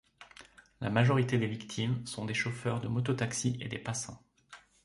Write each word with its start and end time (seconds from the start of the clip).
La 0.79 0.89
majorité 0.89 1.37
des 1.37 1.45
victimes 1.45 2.03
sont 2.07 2.25
des 2.25 2.33
chauffeurs 2.33 2.79
de 2.81 2.87
moto-taxis 2.87 3.59
et 3.61 3.67
des 3.69 3.77
passants. 3.77 4.19